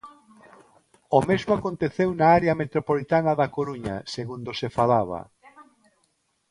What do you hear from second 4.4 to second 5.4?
se falaba.